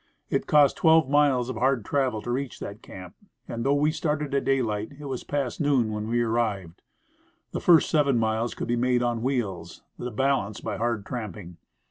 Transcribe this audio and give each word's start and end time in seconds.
It 0.31 0.47
cost 0.47 0.77
twelve 0.77 1.07
miles 1.11 1.47
of 1.47 1.57
hard 1.57 1.85
travel 1.85 2.23
to 2.23 2.31
reach 2.31 2.59
that 2.59 2.81
camp; 2.81 3.13
and, 3.47 3.63
though 3.63 3.75
we 3.75 3.91
started 3.91 4.33
at 4.33 4.45
daylight, 4.45 4.93
it 4.99 5.05
was 5.05 5.23
past 5.23 5.61
noon 5.61 5.91
when 5.91 6.07
we 6.07 6.23
arrived. 6.23 6.81
The 7.51 7.61
first 7.61 7.87
seven 7.87 8.17
miles 8.17 8.55
could 8.55 8.67
be 8.67 8.75
made 8.75 9.03
on 9.03 9.21
wheels, 9.21 9.83
the 9.99 10.09
balance 10.09 10.59
by 10.59 10.77
hard 10.77 11.05
tramping. 11.05 11.57